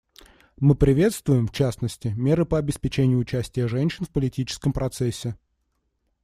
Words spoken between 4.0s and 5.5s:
в политическом процессе.